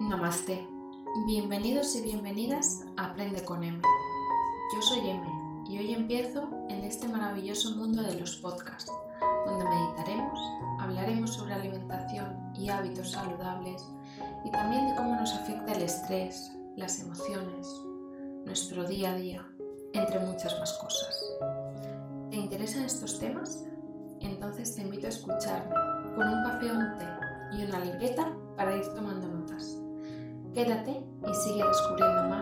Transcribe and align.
Namaste. 0.00 0.64
Bienvenidos 1.26 1.96
y 1.96 2.02
bienvenidas 2.02 2.84
a 2.96 3.06
Aprende 3.06 3.44
con 3.44 3.64
M. 3.64 3.82
Yo 4.72 4.80
soy 4.80 5.00
M 5.00 5.26
y 5.68 5.76
hoy 5.76 5.92
empiezo 5.92 6.48
en 6.68 6.84
este 6.84 7.08
maravilloso 7.08 7.74
mundo 7.74 8.04
de 8.04 8.14
los 8.14 8.36
podcasts, 8.36 8.92
donde 9.44 9.64
meditaremos, 9.64 10.38
hablaremos 10.78 11.34
sobre 11.34 11.54
alimentación 11.54 12.52
y 12.54 12.68
hábitos 12.68 13.10
saludables 13.10 13.84
y 14.44 14.52
también 14.52 14.86
de 14.86 14.94
cómo 14.94 15.16
nos 15.16 15.34
afecta 15.34 15.72
el 15.72 15.82
estrés, 15.82 16.56
las 16.76 17.00
emociones, 17.00 17.66
nuestro 18.44 18.84
día 18.84 19.14
a 19.14 19.16
día, 19.16 19.44
entre 19.94 20.20
muchas 20.20 20.56
más 20.60 20.74
cosas. 20.74 21.24
¿Te 22.30 22.36
interesan 22.36 22.84
estos 22.84 23.18
temas? 23.18 23.64
Entonces 24.20 24.76
te 24.76 24.82
invito 24.82 25.06
a 25.06 25.10
escucharme 25.10 25.74
con 26.14 26.28
un 26.28 26.44
café 26.44 26.70
un 26.70 26.98
té 26.98 27.08
y 27.50 27.64
una 27.64 27.80
libreta 27.80 28.32
para 28.56 28.76
ir 28.76 28.86
tomando 28.94 29.26
notas. 29.26 29.77
Quédate 30.54 31.02
y 31.26 31.34
sigue 31.34 31.64
descubriendo 31.66 32.22
más 32.24 32.37